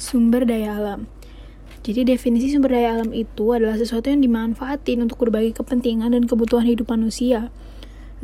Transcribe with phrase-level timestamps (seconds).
[0.00, 1.04] Sumber daya alam.
[1.84, 6.64] Jadi definisi sumber daya alam itu adalah sesuatu yang dimanfaatin untuk berbagai kepentingan dan kebutuhan
[6.64, 7.52] hidup manusia.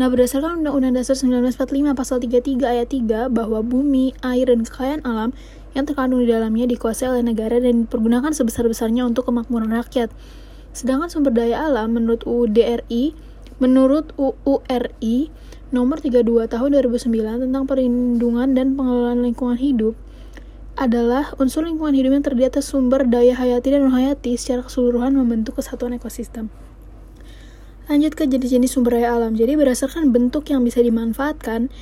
[0.01, 5.37] Nah, berdasarkan Undang-Undang Dasar 1945 Pasal 33 Ayat 3 bahwa bumi, air, dan kekayaan alam
[5.77, 10.09] yang terkandung di dalamnya dikuasai oleh negara dan dipergunakan sebesar-besarnya untuk kemakmuran rakyat.
[10.73, 13.13] Sedangkan sumber daya alam menurut UDRI,
[13.61, 15.29] menurut UURI
[15.77, 19.93] nomor 32 tahun 2009 tentang perlindungan dan pengelolaan lingkungan hidup
[20.77, 25.57] adalah unsur lingkungan hidup yang terdiri atas sumber daya hayati dan non-hayati secara keseluruhan membentuk
[25.57, 26.53] kesatuan ekosistem.
[27.89, 29.33] Lanjut ke jenis-jenis sumber daya alam.
[29.33, 31.73] Jadi berdasarkan bentuk yang bisa dimanfaatkan,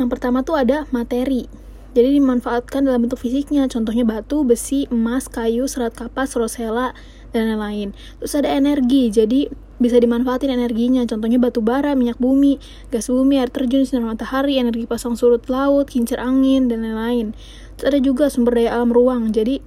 [0.00, 1.52] yang pertama tuh ada materi.
[1.92, 6.96] Jadi dimanfaatkan dalam bentuk fisiknya, contohnya batu, besi, emas, kayu, serat kapas, rosella,
[7.30, 7.94] dan lain-lain.
[8.22, 12.60] Terus ada energi, jadi bisa dimanfaatin energinya, contohnya batu bara, minyak bumi,
[12.92, 17.32] gas bumi, air terjun, sinar matahari, energi pasang surut laut, kincir angin, dan lain-lain.
[17.80, 19.32] Terus ada juga sumber daya alam ruang.
[19.32, 19.64] Jadi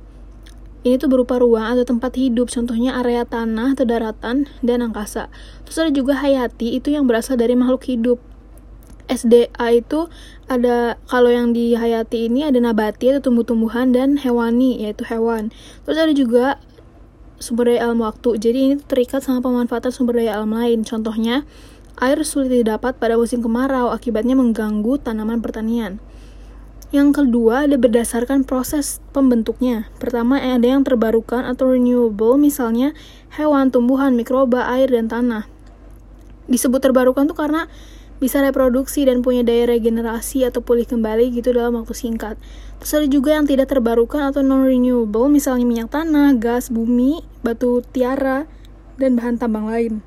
[0.86, 5.34] ini tuh berupa ruang atau tempat hidup, contohnya area tanah atau daratan dan angkasa.
[5.66, 8.22] Terus ada juga hayati, itu yang berasal dari makhluk hidup.
[9.10, 10.08] SDA itu
[10.48, 15.52] ada kalau yang di hayati ini ada nabati atau tumbuh-tumbuhan dan hewani yaitu hewan.
[15.84, 16.46] Terus ada juga
[17.44, 18.40] sumber daya alam waktu.
[18.40, 20.88] Jadi ini terikat sama pemanfaatan sumber daya alam lain.
[20.88, 21.44] Contohnya,
[22.00, 26.00] air sulit didapat pada musim kemarau akibatnya mengganggu tanaman pertanian.
[26.94, 29.90] Yang kedua ada berdasarkan proses pembentuknya.
[29.98, 32.94] Pertama ada yang terbarukan atau renewable, misalnya
[33.34, 35.50] hewan, tumbuhan, mikroba, air, dan tanah.
[36.46, 37.66] Disebut terbarukan tuh karena
[38.24, 42.40] bisa reproduksi dan punya daya regenerasi atau pulih kembali gitu dalam waktu singkat.
[42.80, 48.48] Terus ada juga yang tidak terbarukan atau non-renewable, misalnya minyak tanah, gas, bumi, batu tiara,
[48.96, 50.00] dan bahan tambang lain.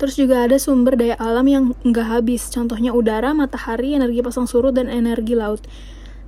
[0.00, 4.72] Terus juga ada sumber daya alam yang nggak habis, contohnya udara, matahari, energi pasang surut,
[4.72, 5.60] dan energi laut.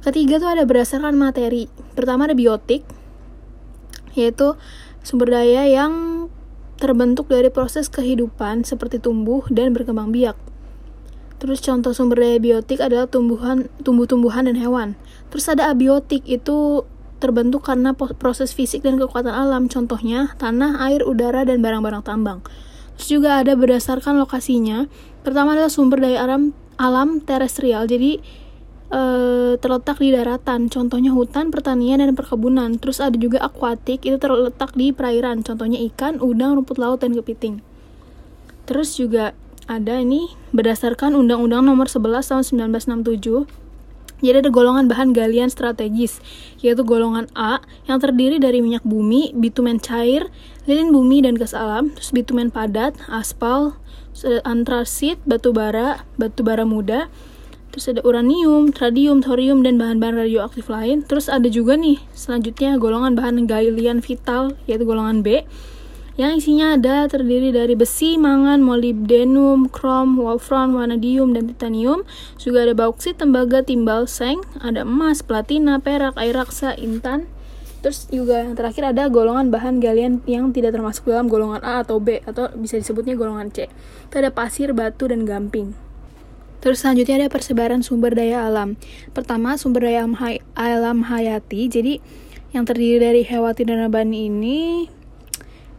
[0.05, 1.73] Ketiga tuh ada berdasarkan materi.
[1.97, 2.85] Pertama ada biotik,
[4.13, 4.61] yaitu
[5.01, 6.27] sumber daya yang
[6.77, 10.50] terbentuk dari proses kehidupan seperti tumbuh dan berkembang biak.
[11.41, 14.93] Terus contoh sumber daya biotik adalah tumbuhan, tumbuh-tumbuhan dan hewan.
[15.33, 16.85] Terus ada abiotik itu
[17.17, 22.45] terbentuk karena proses fisik dan kekuatan alam, contohnya tanah, air, udara, dan barang-barang tambang.
[23.01, 24.85] Terus juga ada berdasarkan lokasinya.
[25.25, 27.89] Pertama adalah sumber daya alam alam terestrial.
[27.89, 28.21] Jadi
[28.93, 32.77] uh, terletak di daratan, contohnya hutan, pertanian, dan perkebunan.
[32.77, 37.65] Terus ada juga akuatik, itu terletak di perairan, contohnya ikan, udang, rumput laut, dan kepiting.
[38.69, 39.33] Terus juga
[39.71, 43.47] ada ini berdasarkan Undang-Undang Nomor 11 Tahun 1967.
[44.21, 46.19] Jadi ada golongan bahan galian strategis,
[46.61, 50.29] yaitu golongan A yang terdiri dari minyak bumi, bitumen cair,
[50.67, 53.81] lilin bumi dan gas alam, terus bitumen padat, aspal,
[54.45, 57.09] antrasit, batu bara, batu bara muda,
[57.71, 61.07] Terus ada uranium, radium, thorium, dan bahan-bahan radioaktif lain.
[61.07, 65.47] Terus ada juga nih, selanjutnya golongan bahan galian vital, yaitu golongan B,
[66.21, 72.05] yang isinya ada terdiri dari besi, mangan, molybdenum, krom, wolfram, vanadium, dan titanium.
[72.37, 77.25] Juga ada bauksit, tembaga, timbal, seng, ada emas, platina, perak, air raksa, intan.
[77.81, 81.97] Terus juga yang terakhir ada golongan bahan galian yang tidak termasuk dalam golongan A atau
[81.97, 83.73] B atau bisa disebutnya golongan C.
[84.13, 85.73] Itu ada pasir, batu, dan gamping.
[86.61, 88.77] Terus selanjutnya ada persebaran sumber daya alam.
[89.17, 91.73] Pertama, sumber daya alam, hay alam hayati.
[91.73, 92.05] Jadi
[92.53, 94.61] yang terdiri dari hewati dan nabani ini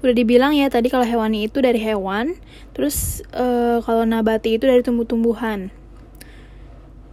[0.02, 2.38] udah dibilang ya tadi kalau hewani itu dari hewan,
[2.74, 5.70] terus e, kalau nabati itu dari tumbuh-tumbuhan.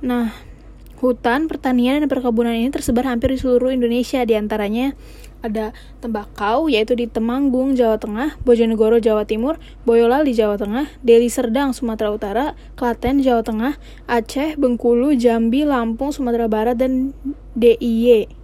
[0.00, 0.32] Nah,
[0.98, 4.96] hutan, pertanian, dan perkebunan ini tersebar hampir di seluruh Indonesia, di antaranya
[5.38, 5.70] ada
[6.02, 12.10] tembakau yaitu di Temanggung, Jawa Tengah, Bojonegoro, Jawa Timur, Boyolali, Jawa Tengah, Deli Serdang, Sumatera
[12.10, 13.78] Utara, Klaten, Jawa Tengah,
[14.10, 17.14] Aceh, Bengkulu, Jambi, Lampung, Sumatera Barat, dan
[17.54, 18.37] DIY.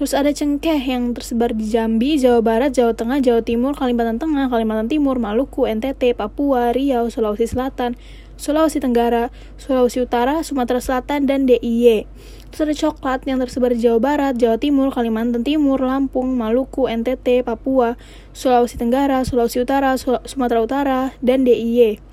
[0.00, 4.48] Terus ada cengkeh yang tersebar di Jambi, Jawa Barat, Jawa Tengah, Jawa Timur, Kalimantan Tengah,
[4.48, 8.00] Kalimantan Timur, Maluku, NTT, Papua, Riau, Sulawesi Selatan,
[8.40, 9.28] Sulawesi Tenggara,
[9.60, 12.08] Sulawesi Utara, Sumatera Selatan, dan DIY.
[12.48, 17.44] Terus ada coklat yang tersebar di Jawa Barat, Jawa Timur, Kalimantan Timur, Lampung, Maluku, NTT,
[17.44, 18.00] Papua,
[18.32, 22.09] Sulawesi Tenggara, Sulawesi Utara, Sumatera Utara, dan DIY.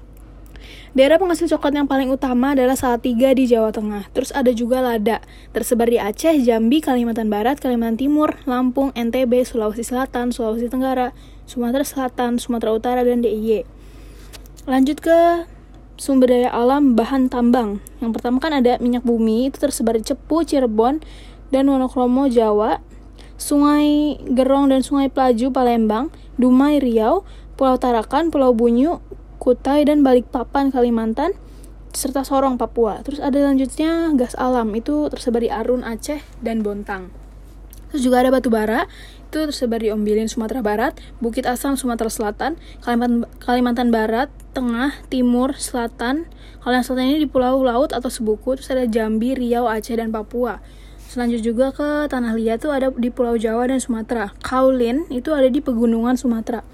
[0.94, 4.10] Daerah penghasil coklat yang paling utama adalah Salatiga di Jawa Tengah.
[4.12, 5.22] Terus ada juga lada,
[5.54, 11.14] tersebar di Aceh, Jambi, Kalimantan Barat, Kalimantan Timur, Lampung, NTB, Sulawesi Selatan, Sulawesi Tenggara,
[11.48, 13.64] Sumatera Selatan, Sumatera Utara, dan DIY.
[14.68, 15.48] Lanjut ke
[15.98, 17.82] sumber daya alam bahan tambang.
[18.04, 21.02] Yang pertama kan ada minyak bumi, itu tersebar di Cepu, Cirebon,
[21.50, 22.84] dan Wonokromo, Jawa.
[23.38, 26.10] Sungai Gerong dan Sungai Pelaju, Palembang,
[26.42, 27.22] Dumai, Riau,
[27.54, 28.98] Pulau Tarakan, Pulau Bunyu,
[29.48, 31.32] Kutai, dan Balikpapan, Kalimantan,
[31.96, 33.00] serta Sorong, Papua.
[33.00, 37.16] Terus ada lanjutnya gas alam, itu tersebar di Arun, Aceh, dan Bontang.
[37.88, 38.92] Terus juga ada batu bara,
[39.32, 45.56] itu tersebar di Ombilin, Sumatera Barat, Bukit Asam, Sumatera Selatan, Kalimantan, Kalimantan Barat, Tengah, Timur,
[45.56, 46.28] Selatan.
[46.60, 50.12] Kalau yang selatan ini di Pulau Laut atau Sebuku, terus ada Jambi, Riau, Aceh, dan
[50.12, 50.60] Papua.
[51.08, 54.36] Selanjut juga ke Tanah Liat tuh ada di Pulau Jawa dan Sumatera.
[54.44, 56.68] Kaulin itu ada di pegunungan Sumatera.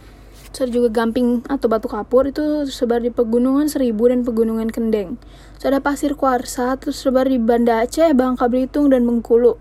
[0.53, 5.17] Terus juga Gamping atau Batu Kapur itu tersebar di pegunungan Seribu dan pegunungan Kendeng.
[5.57, 9.57] Terus ada Pasir Kuarsa terus tersebar di Banda Aceh, Bangka Belitung, dan Bengkulu.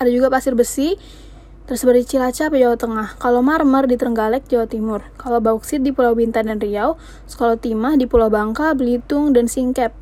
[0.00, 0.96] Ada juga pasir besi
[1.68, 3.20] tersebar di Cilacap, Jawa Tengah.
[3.20, 5.04] Kalau marmer di Trenggalek, Jawa Timur.
[5.20, 6.96] Kalau bauksit di Pulau Bintan dan Riau.
[7.28, 9.92] Kalau timah di Pulau Bangka, Belitung, dan Singkep.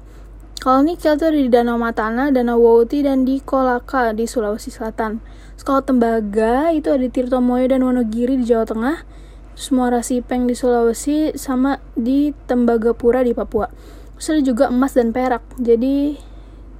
[0.58, 5.19] Kalau nikel itu ada di Danau Matana, Danau Wauti, dan di Kolaka di Sulawesi Selatan.
[5.61, 9.18] Kalau tembaga itu ada di Tirtomoyo dan Wonogiri di Jawa Tengah.
[9.58, 13.66] Terus Muara Sipeng di Sulawesi sama di Tembagapura di Papua.
[14.14, 15.43] Terus juga emas dan perak.
[15.58, 16.14] Jadi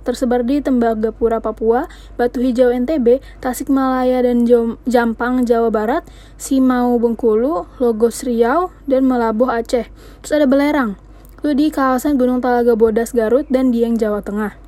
[0.06, 4.46] tersebar di Tembagapura, Papua, Batu Hijau NTB, Tasikmalaya dan
[4.86, 6.06] Jampang, Jawa Barat,
[6.38, 9.90] Simau, Bengkulu, Logos Riau, dan Melabuh Aceh.
[10.22, 10.94] Terus ada Belerang,
[11.42, 14.67] itu di kawasan Gunung Talaga Bodas Garut dan Dieng, Jawa Tengah.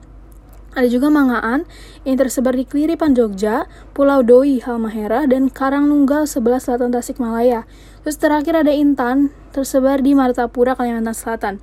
[0.71, 1.67] Ada juga Mangaan
[2.07, 7.67] yang tersebar di Keliripan Jogja, Pulau Doi, Halmahera, dan Karangnunggal sebelah selatan Tasikmalaya.
[8.07, 11.55] Terus terakhir ada Intan, tersebar di Martapura, Kalimantan Selatan.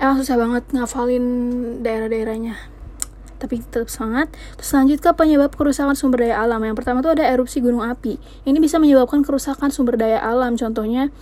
[0.00, 1.24] Emang susah banget ngafalin
[1.84, 2.76] daerah-daerahnya
[3.36, 4.32] tapi tetap semangat.
[4.56, 6.60] Terus lanjut ke penyebab kerusakan sumber daya alam.
[6.64, 8.16] Yang pertama tuh ada erupsi gunung api.
[8.48, 10.56] Ini bisa menyebabkan kerusakan sumber daya alam.
[10.56, 11.12] Contohnya,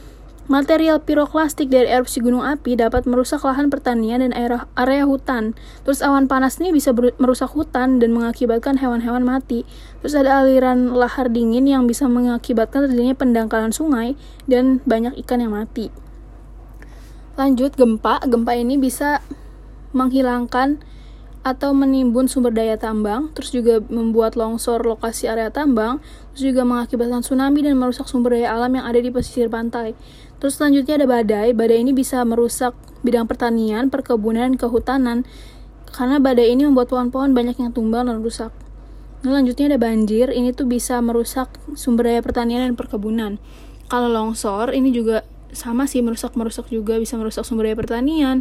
[0.45, 5.57] material piroklastik dari erupsi gunung api dapat merusak lahan pertanian dan area, area hutan.
[5.89, 9.65] Terus awan panas ini bisa merusak hutan dan mengakibatkan hewan-hewan mati.
[10.05, 15.57] Terus ada aliran lahar dingin yang bisa mengakibatkan terjadinya pendangkalan sungai dan banyak ikan yang
[15.57, 15.89] mati.
[17.35, 19.25] Lanjut gempa, gempa ini bisa
[19.97, 20.83] menghilangkan
[21.45, 26.01] atau menimbun sumber daya tambang, terus juga membuat longsor lokasi area tambang,
[26.33, 29.93] terus juga mengakibatkan tsunami dan merusak sumber daya alam yang ada di pesisir pantai.
[30.41, 31.53] Terus selanjutnya ada badai.
[31.53, 32.73] Badai ini bisa merusak
[33.05, 35.29] bidang pertanian, perkebunan, kehutanan,
[35.93, 38.51] karena badai ini membuat pohon-pohon banyak yang tumbang dan rusak.
[39.21, 40.33] Nah, selanjutnya ada banjir.
[40.33, 43.37] Ini tuh bisa merusak sumber daya pertanian dan perkebunan.
[43.93, 48.41] Kalau longsor ini juga sama sih merusak-merusak juga bisa merusak sumber daya pertanian,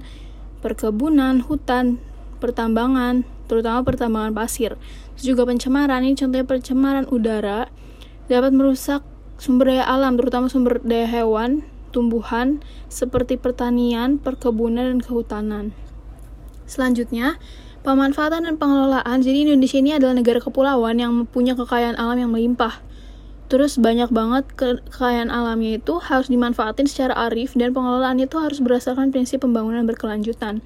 [0.64, 2.00] perkebunan, hutan,
[2.44, 4.76] pertambangan, terutama pertambangan pasir.
[5.16, 7.72] Terus juga pencemaran, ini contohnya pencemaran udara
[8.28, 9.00] dapat merusak
[9.40, 11.64] sumber daya alam, terutama sumber daya hewan,
[11.96, 12.60] tumbuhan,
[12.92, 15.66] seperti pertanian, perkebunan, dan kehutanan.
[16.68, 17.40] Selanjutnya,
[17.84, 19.24] pemanfaatan dan pengelolaan.
[19.24, 22.80] Jadi Indonesia ini adalah negara kepulauan yang punya kekayaan alam yang melimpah.
[23.52, 29.14] Terus banyak banget kekayaan alamnya itu harus dimanfaatin secara arif dan pengelolaannya itu harus berdasarkan
[29.14, 30.66] prinsip pembangunan berkelanjutan.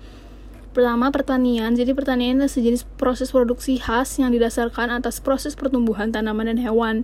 [0.77, 1.73] Pertama, pertanian.
[1.73, 7.01] Jadi pertanian adalah sejenis proses produksi khas yang didasarkan atas proses pertumbuhan tanaman dan hewan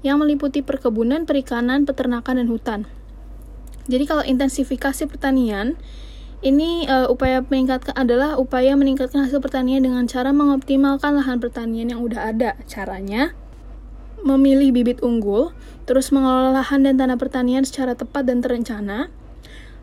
[0.00, 2.80] yang meliputi perkebunan, perikanan, peternakan, dan hutan.
[3.84, 5.76] Jadi kalau intensifikasi pertanian,
[6.40, 12.00] ini uh, upaya meningkatkan adalah upaya meningkatkan hasil pertanian dengan cara mengoptimalkan lahan pertanian yang
[12.00, 12.56] udah ada.
[12.64, 13.36] Caranya
[14.24, 15.52] memilih bibit unggul,
[15.84, 19.12] terus mengelola lahan dan tanah pertanian secara tepat dan terencana,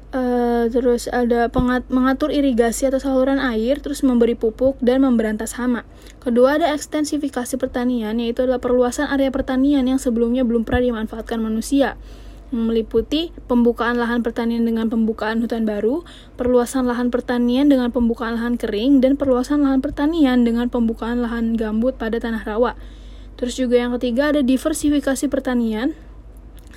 [0.10, 5.86] Uh, terus ada pengat mengatur irigasi atau saluran air, terus memberi pupuk dan memberantas hama.
[6.18, 11.94] Kedua ada ekstensifikasi pertanian, yaitu adalah perluasan area pertanian yang sebelumnya belum pernah dimanfaatkan manusia.
[12.50, 16.02] Meliputi pembukaan lahan pertanian dengan pembukaan hutan baru,
[16.42, 22.02] perluasan lahan pertanian dengan pembukaan lahan kering, dan perluasan lahan pertanian dengan pembukaan lahan gambut
[22.02, 22.74] pada tanah rawa.
[23.38, 25.94] Terus juga yang ketiga ada diversifikasi pertanian,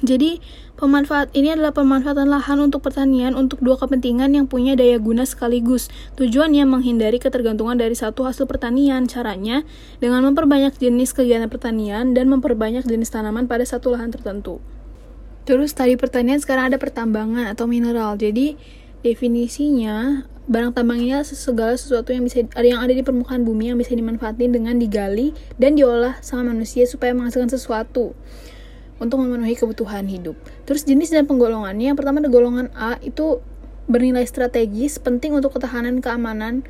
[0.02, 0.42] jadi,
[0.74, 5.86] pemanfaat ini adalah pemanfaatan lahan untuk pertanian untuk dua kepentingan yang punya daya guna sekaligus.
[6.18, 9.06] Tujuannya menghindari ketergantungan dari satu hasil pertanian.
[9.06, 9.62] Caranya
[10.02, 14.58] dengan memperbanyak jenis kegiatan pertanian dan memperbanyak jenis tanaman pada satu lahan tertentu.
[15.46, 18.18] Terus tadi pertanian sekarang ada pertambangan atau mineral.
[18.18, 18.58] Jadi
[19.06, 23.78] definisinya barang tambang ini adalah segala sesuatu yang bisa yang ada di permukaan bumi yang
[23.78, 28.18] bisa dimanfaatin dengan digali dan diolah sama manusia supaya menghasilkan sesuatu
[29.02, 30.38] untuk memenuhi kebutuhan hidup.
[30.62, 33.42] Terus jenis dan penggolongannya, yang pertama ada golongan A itu
[33.90, 36.62] bernilai strategis, penting untuk ketahanan keamanan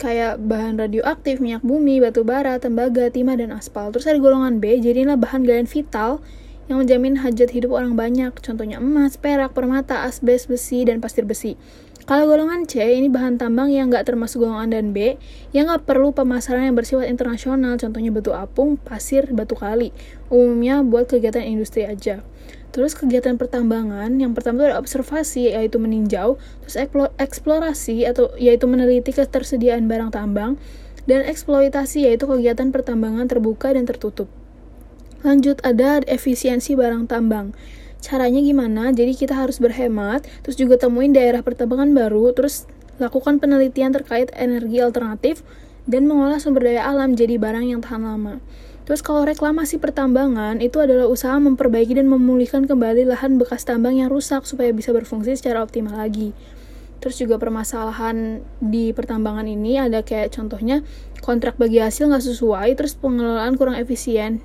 [0.00, 3.92] kayak bahan radioaktif, minyak bumi, batu bara, tembaga, timah, dan aspal.
[3.92, 6.24] Terus ada golongan B, jadi inilah bahan galian vital
[6.72, 11.60] yang menjamin hajat hidup orang banyak, contohnya emas, perak, permata, asbes, besi, dan pasir besi.
[12.08, 15.20] Kalau golongan C, ini bahan tambang yang nggak termasuk golongan dan B,
[15.54, 19.94] yang nggak perlu pemasaran yang bersifat internasional, contohnya batu apung, pasir, batu kali.
[20.32, 22.24] Umumnya buat kegiatan industri aja.
[22.70, 26.78] Terus kegiatan pertambangan, yang pertama itu ada observasi, yaitu meninjau, terus
[27.18, 30.54] eksplorasi, atau yaitu meneliti ketersediaan barang tambang,
[31.06, 34.30] dan eksploitasi, yaitu kegiatan pertambangan terbuka dan tertutup.
[35.20, 37.52] Lanjut ada efisiensi barang tambang.
[38.00, 38.90] Caranya gimana?
[38.96, 42.64] Jadi kita harus berhemat, terus juga temuin daerah pertambangan baru, terus
[42.96, 45.44] lakukan penelitian terkait energi alternatif
[45.88, 48.40] dan mengolah sumber daya alam jadi barang yang tahan lama.
[48.88, 54.10] Terus kalau reklamasi pertambangan itu adalah usaha memperbaiki dan memulihkan kembali lahan bekas tambang yang
[54.10, 56.34] rusak supaya bisa berfungsi secara optimal lagi.
[57.00, 60.84] Terus juga permasalahan di pertambangan ini ada kayak contohnya
[61.24, 64.44] kontrak bagi hasil nggak sesuai, terus pengelolaan kurang efisien,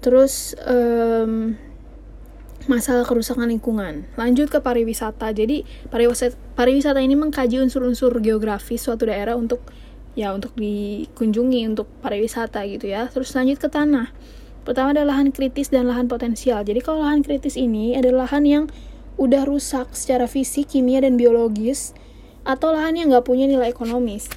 [0.00, 1.58] terus um,
[2.68, 4.04] masalah kerusakan lingkungan.
[4.20, 5.32] Lanjut ke pariwisata.
[5.32, 9.64] Jadi pariwisata, pariwisata ini mengkaji unsur-unsur geografis suatu daerah untuk
[10.12, 13.08] ya untuk dikunjungi untuk pariwisata gitu ya.
[13.08, 14.12] Terus lanjut ke tanah.
[14.68, 16.60] Pertama ada lahan kritis dan lahan potensial.
[16.60, 18.64] Jadi kalau lahan kritis ini adalah lahan yang
[19.16, 21.96] udah rusak secara fisik, kimia dan biologis
[22.44, 24.28] atau lahan yang nggak punya nilai ekonomis.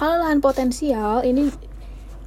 [0.00, 1.52] Kalau lahan potensial ini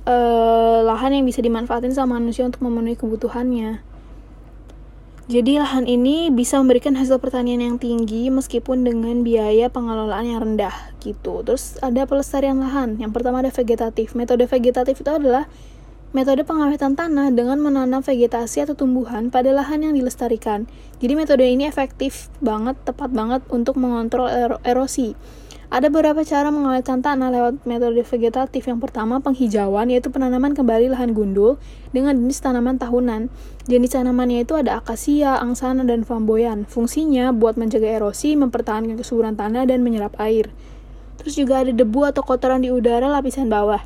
[0.05, 3.92] uh, lahan yang bisa dimanfaatin sama manusia untuk memenuhi kebutuhannya.
[5.23, 10.75] Jadi lahan ini bisa memberikan hasil pertanian yang tinggi meskipun dengan biaya pengelolaan yang rendah
[10.99, 11.39] gitu.
[11.47, 12.99] Terus ada pelestarian lahan.
[12.99, 14.19] Yang pertama ada vegetatif.
[14.19, 15.47] Metode vegetatif itu adalah
[16.11, 20.67] metode pengawetan tanah dengan menanam vegetasi atau tumbuhan pada lahan yang dilestarikan.
[20.99, 24.27] Jadi metode ini efektif banget, tepat banget untuk mengontrol
[24.67, 25.15] erosi.
[25.73, 28.69] Ada beberapa cara mengawetkan tanah lewat metode vegetatif.
[28.69, 31.57] Yang pertama, penghijauan, yaitu penanaman kembali lahan gundul
[31.89, 33.33] dengan jenis tanaman tahunan.
[33.65, 36.69] Jenis tanamannya itu ada akasia, angsana, dan flamboyan.
[36.69, 40.53] Fungsinya buat mencegah erosi, mempertahankan kesuburan tanah, dan menyerap air.
[41.17, 43.81] Terus juga ada debu atau kotoran di udara lapisan bawah.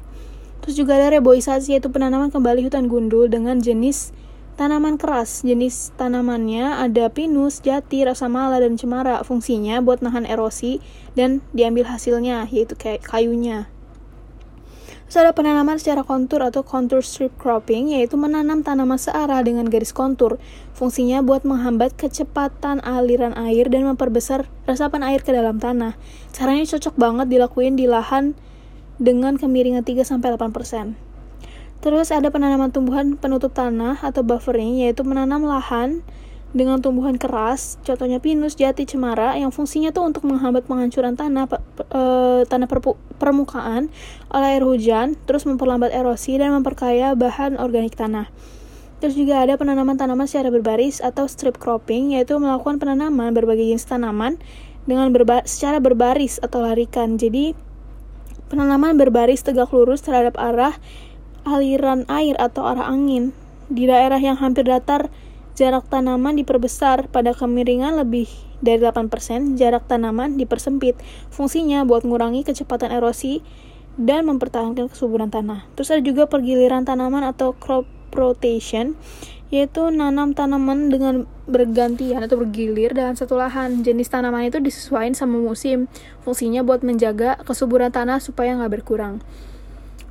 [0.68, 4.12] Terus juga ada reboisasi, yaitu penanaman kembali hutan gundul dengan jenis
[4.58, 9.22] Tanaman keras, jenis tanamannya ada pinus, jati, rasa mala, dan cemara.
[9.22, 10.82] Fungsinya buat nahan erosi
[11.14, 13.70] dan diambil hasilnya, yaitu kayak kayunya.
[15.06, 19.94] Terus ada penanaman secara kontur atau contour strip cropping, yaitu menanam tanaman searah dengan garis
[19.94, 20.42] kontur.
[20.74, 25.94] Fungsinya buat menghambat kecepatan aliran air dan memperbesar resapan air ke dalam tanah.
[26.34, 28.34] Caranya cocok banget dilakuin di lahan
[28.98, 31.07] dengan kemiringan 3-8%.
[31.78, 36.02] Terus ada penanaman tumbuhan penutup tanah atau buffering, yaitu menanam lahan
[36.56, 41.46] dengan tumbuhan keras, contohnya pinus, jati, cemara, yang fungsinya tuh untuk menghambat penghancuran tanah
[41.92, 42.02] e,
[42.48, 42.68] tanah
[43.20, 43.92] permukaan
[44.32, 48.32] oleh air hujan, terus memperlambat erosi dan memperkaya bahan organik tanah.
[48.98, 53.86] Terus juga ada penanaman tanaman secara berbaris atau strip cropping, yaitu melakukan penanaman berbagai jenis
[53.86, 54.42] tanaman
[54.90, 57.20] dengan berba secara berbaris atau larikan.
[57.20, 57.54] Jadi
[58.50, 60.74] penanaman berbaris tegak lurus terhadap arah
[61.48, 63.32] aliran air atau arah angin.
[63.72, 65.08] Di daerah yang hampir datar,
[65.56, 68.28] jarak tanaman diperbesar pada kemiringan lebih
[68.62, 71.00] dari 8%, jarak tanaman dipersempit.
[71.34, 73.42] Fungsinya buat mengurangi kecepatan erosi
[73.98, 75.66] dan mempertahankan kesuburan tanah.
[75.74, 78.94] Terus ada juga pergiliran tanaman atau crop rotation,
[79.50, 83.82] yaitu nanam tanaman dengan bergantian atau bergilir dalam satu lahan.
[83.82, 85.90] Jenis tanaman itu disesuaikan sama musim.
[86.22, 89.26] Fungsinya buat menjaga kesuburan tanah supaya nggak berkurang.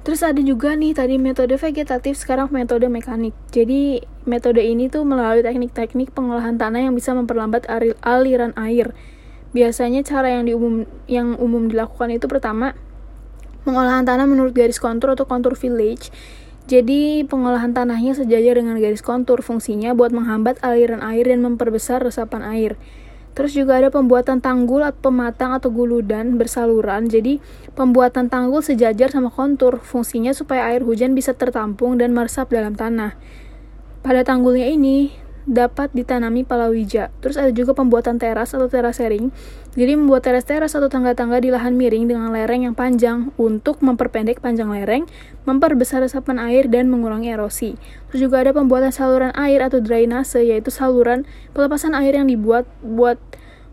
[0.06, 3.34] Terus ada juga nih tadi metode vegetatif, sekarang metode mekanik.
[3.50, 7.66] Jadi metode ini tuh melalui teknik-teknik pengolahan tanah yang bisa memperlambat
[8.06, 8.94] aliran air.
[9.50, 12.78] Biasanya cara yang diumum yang umum dilakukan itu pertama
[13.66, 16.14] pengolahan tanah menurut garis kontur atau kontur village.
[16.70, 22.46] Jadi pengolahan tanahnya sejajar dengan garis kontur, fungsinya buat menghambat aliran air dan memperbesar resapan
[22.46, 22.78] air.
[23.36, 27.04] Terus juga ada pembuatan tanggul atau pematang atau guludan bersaluran.
[27.04, 27.36] Jadi
[27.76, 29.84] pembuatan tanggul sejajar sama kontur.
[29.84, 33.12] Fungsinya supaya air hujan bisa tertampung dan meresap dalam tanah.
[34.00, 37.14] Pada tanggulnya ini dapat ditanami palawija.
[37.22, 39.30] Terus ada juga pembuatan teras atau terasering.
[39.78, 44.68] Jadi membuat teras-teras atau tangga-tangga di lahan miring dengan lereng yang panjang untuk memperpendek panjang
[44.68, 45.06] lereng,
[45.46, 47.78] memperbesar resapan air dan mengurangi erosi.
[48.10, 51.22] Terus juga ada pembuatan saluran air atau drainase yaitu saluran
[51.54, 53.16] pelepasan air yang dibuat buat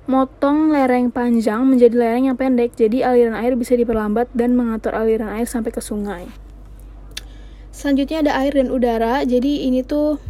[0.04, 5.32] motong lereng panjang menjadi lereng yang pendek jadi aliran air bisa diperlambat dan mengatur aliran
[5.32, 6.28] air sampai ke sungai.
[7.74, 9.26] Selanjutnya ada air dan udara.
[9.26, 10.22] Jadi ini tuh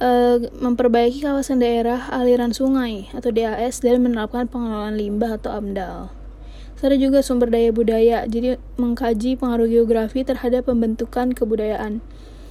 [0.00, 6.12] uh, memperbaiki kawasan daerah aliran sungai atau DAS dan menerapkan pengelolaan limbah atau AMDAL.
[6.76, 12.04] Serta juga sumber daya budaya, jadi mengkaji pengaruh geografi terhadap pembentukan kebudayaan.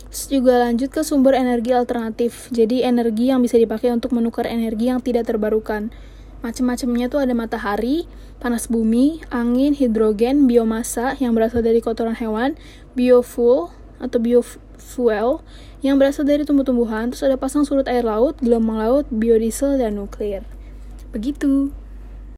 [0.09, 4.89] Terus juga lanjut ke sumber energi alternatif, jadi energi yang bisa dipakai untuk menukar energi
[4.89, 5.93] yang tidak terbarukan.
[6.41, 8.09] Macam-macamnya tuh ada matahari,
[8.41, 12.57] panas bumi, angin, hidrogen, biomasa yang berasal dari kotoran hewan,
[12.97, 13.69] biofuel
[14.01, 14.64] atau biofuel
[15.81, 20.45] yang berasal dari tumbuh-tumbuhan, terus ada pasang surut air laut, gelombang laut, biodiesel, dan nuklir.
[21.09, 21.73] Begitu.